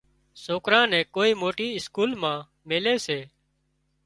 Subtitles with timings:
[0.43, 2.37] سوڪرا نين ڪوئي موٽي اسڪول مان
[2.69, 2.95] ميلي